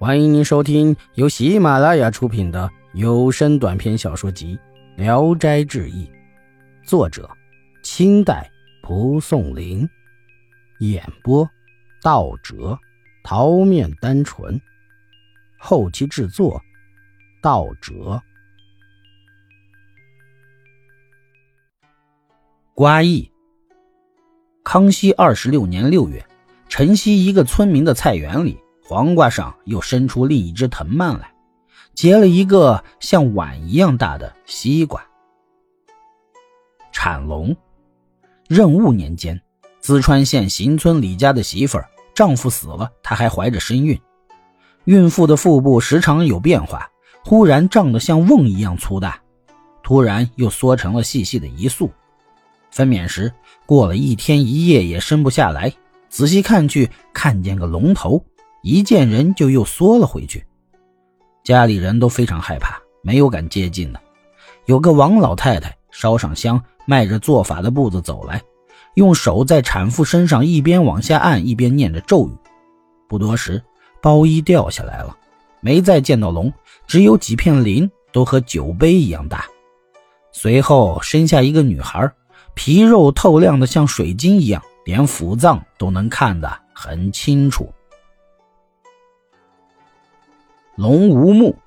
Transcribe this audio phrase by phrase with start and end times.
[0.00, 4.56] 欢迎您收听由喜马拉雅出品的有声短篇小说集
[4.96, 6.06] 《聊斋志异》，
[6.88, 7.28] 作者：
[7.82, 8.48] 清代
[8.80, 9.88] 蒲松龄，
[10.78, 11.50] 演播：
[12.00, 12.78] 道哲、
[13.24, 14.60] 桃面单纯，
[15.58, 16.62] 后期制作：
[17.42, 18.22] 道哲。
[22.72, 23.28] 瓜义，
[24.62, 26.24] 康熙二十六年六月，
[26.68, 28.56] 晨曦一个村民的菜园里。
[28.88, 31.30] 黄瓜上又伸出另一只藤蔓来，
[31.92, 35.04] 结了一个像碗一样大的西瓜。
[36.90, 37.54] 产龙，
[38.48, 39.38] 任务年间，
[39.82, 44.00] 淄川县行村李家的媳妇儿丈夫死了，她还怀着身孕。
[44.84, 46.88] 孕妇的腹部时常有变化，
[47.26, 49.20] 忽然胀得像瓮一样粗大，
[49.82, 51.90] 突然又缩成了细细的一束。
[52.70, 53.30] 分娩时
[53.66, 55.70] 过了一天一夜也生不下来，
[56.08, 58.24] 仔细看去，看见个龙头。
[58.62, 60.44] 一见人就又缩了回去，
[61.44, 64.00] 家里人都非常害怕，没有敢接近的。
[64.66, 68.42] 有个王老太太烧上香，迈着做法的步子走来，
[68.94, 72.32] 用手在产妇身上一边往下按，一边念着咒语。
[73.08, 73.62] 不多时，
[74.02, 75.16] 包衣掉下来了，
[75.60, 76.52] 没再见到龙，
[76.86, 79.46] 只有几片鳞，都和酒杯一样大。
[80.32, 82.12] 随后生下一个女孩，
[82.54, 87.72] 皮肉透亮的像水晶一样，连腑脏都能看得很清楚。
[90.78, 91.58] 龙无目。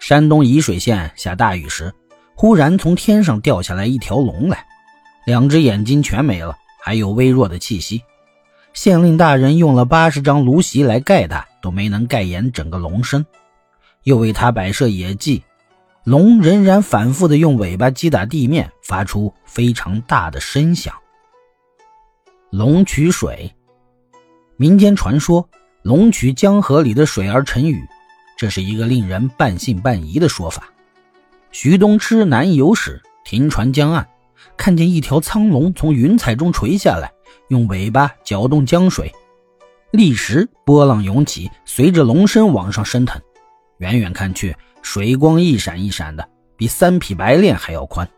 [0.00, 1.94] 山东沂水县下大雨时，
[2.34, 4.66] 忽然从天上掉下来一条龙来，
[5.24, 8.02] 两只眼睛全没了，还有微弱的气息。
[8.72, 13.24] 县令大人用了八十张芦席来盖它，都没能盖严整个龙身。
[14.02, 15.44] 又为他摆设野祭，
[16.02, 20.92] 龙仍然反复的用尾巴击打地面，发出非常大的声响。
[22.50, 23.54] 龙取水，
[24.56, 25.48] 民间传说。
[25.84, 27.86] 龙取江河里的水而成雨，
[28.38, 30.66] 这是一个令人半信半疑的说法。
[31.52, 34.08] 徐东吃南游时，停船江岸，
[34.56, 37.12] 看见一条苍龙从云彩中垂下来，
[37.48, 39.14] 用尾巴搅动江水，
[39.90, 43.20] 立时波浪涌起，随着龙身往上升腾。
[43.76, 48.08] 远远看去，水光一闪一闪的，比三匹白练还要宽。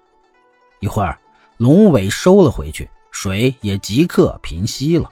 [0.79, 1.19] 一会儿，
[1.57, 5.11] 龙尾收了回去，水也即刻平息了。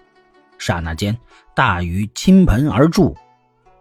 [0.64, 1.14] 刹那间，
[1.54, 3.14] 大雨倾盆而注，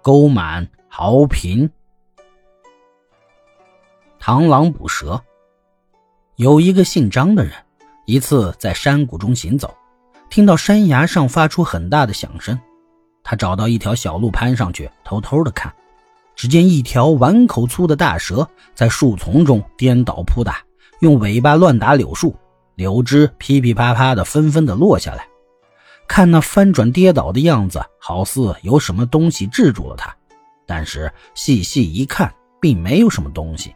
[0.02, 1.70] 沟满壕平。
[4.20, 5.24] 螳螂捕蛇。
[6.36, 7.54] 有一个姓张的人，
[8.06, 9.74] 一次在山谷中行走，
[10.30, 12.60] 听到山崖上发出很大的响声，
[13.24, 15.74] 他找到一条小路攀上去，偷偷的看，
[16.36, 18.46] 只见一条碗口粗的大蛇
[18.76, 20.58] 在树丛中颠倒扑打，
[21.00, 22.36] 用尾巴乱打柳树，
[22.76, 25.26] 柳枝噼噼啪啪的纷纷的落下来。
[26.08, 30.16] 看那翻转跌倒的样子，好似有什么东西制住了他，
[30.66, 33.74] 但是细细一看，并没有什么东西。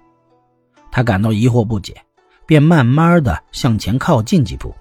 [0.91, 1.99] 他感到疑惑不解，
[2.45, 4.75] 便慢慢的向前靠近几步，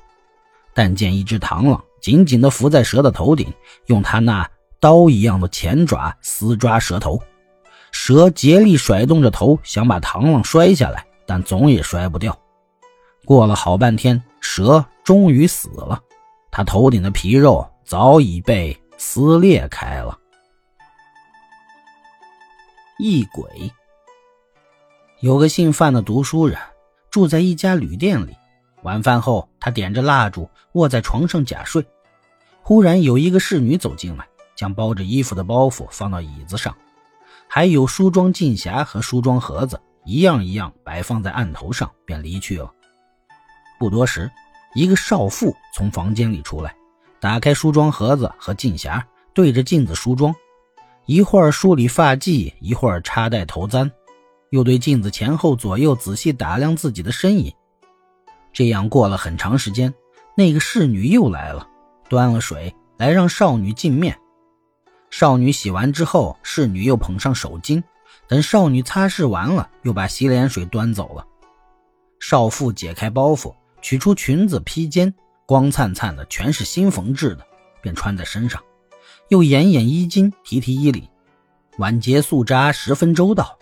[0.74, 3.52] 但见一只螳螂紧紧的伏在蛇的头顶，
[3.86, 7.20] 用它那刀一样的前爪撕抓蛇头。
[7.90, 12.38] 蛇竭力甩动着头，想把螳螂摔下来，但总也摔不掉。
[13.24, 16.00] 过了好半天，蛇终于死了。
[16.56, 20.18] 他头顶的皮肉早已被撕裂开了。
[22.98, 23.70] 异鬼。
[25.20, 26.58] 有个姓范的读书人，
[27.10, 28.34] 住在一家旅店里。
[28.84, 31.86] 晚饭后，他点着蜡烛，卧在床上假睡。
[32.62, 36.74] 忽然有一个侍女走进来，将包着衣服的包袱放到椅子上，
[37.46, 42.72] 还有梳妆镜匣和梳妆盒子，一样一样摆放在案头上，便离去了。
[43.78, 44.30] 不多时。
[44.76, 46.76] 一个少妇从房间里出来，
[47.18, 50.34] 打开梳妆盒子和镜匣，对着镜子梳妆，
[51.06, 53.90] 一会儿梳理发髻，一会儿插戴头簪，
[54.50, 57.50] 又对镜子前后左右仔细打量自己的身影。
[58.52, 59.94] 这样过了很长时间，
[60.36, 61.66] 那个侍女又来了，
[62.10, 64.14] 端了水来让少女净面。
[65.08, 67.82] 少女洗完之后，侍女又捧上手巾，
[68.28, 71.24] 等少女擦拭完了，又把洗脸水端走了。
[72.20, 73.54] 少妇解开包袱。
[73.80, 75.12] 取出裙子披肩，
[75.46, 77.46] 光灿灿的，全是新缝制的，
[77.80, 78.62] 便穿在身上，
[79.28, 81.08] 又掩掩衣襟，提提衣领，
[81.78, 83.56] 晚节素扎，十分周到。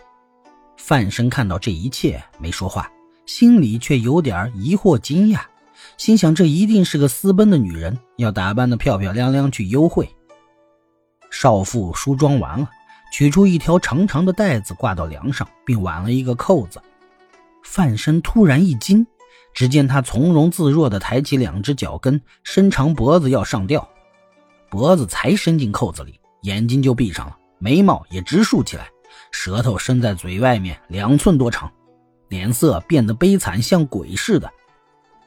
[0.77, 2.91] 范生看到这一切，没说话，
[3.27, 5.41] 心里却有点疑惑、惊讶，
[5.97, 10.09] 心想这一定是个私奔的女人，要打扮的漂漂亮亮去幽会。
[11.31, 12.71] 少妇梳妆完了，
[13.13, 16.81] 取出一条长长的带子挂到梁上，并挽了一个扣子。
[17.63, 19.07] 范生突然一惊。
[19.55, 23.89] 只见他从容自若地抬起两只脚跟，伸长脖子要上吊，
[24.69, 28.89] 脖子才伸进扣子里，眼睛就闭上了，眉毛也直竖起来，
[29.31, 31.73] 舌头伸在嘴外面两寸多长，
[32.29, 34.51] 脸色变得悲惨，像鬼似的。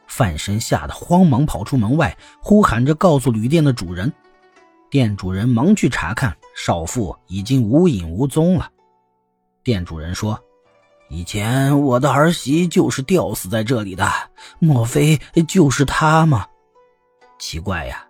[0.08, 4.12] 范生吓得慌忙跑出门外，呼喊着告诉旅店的主人。
[4.90, 8.70] 店主人忙去查看，少妇已经无影无踪了。
[9.64, 10.40] 店主人说
[11.10, 14.12] ：“以前我的儿媳就是吊死在这里的，
[14.60, 16.46] 莫非就是她吗？
[17.40, 18.06] 奇怪呀，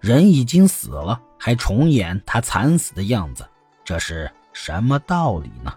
[0.00, 3.48] 人已经死了，还重演他惨死的样子，
[3.84, 5.72] 这是什么道理呢？”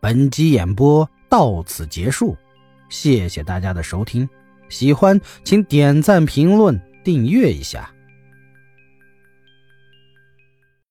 [0.00, 2.36] 本集演播到此结束，
[2.88, 4.28] 谢谢大家的收听，
[4.68, 7.90] 喜欢请点赞、评论、订阅一下。